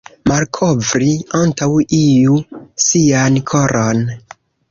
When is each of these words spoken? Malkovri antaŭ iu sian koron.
Malkovri 0.29 1.09
antaŭ 1.39 1.67
iu 1.97 2.39
sian 2.87 3.39
koron. 3.53 4.05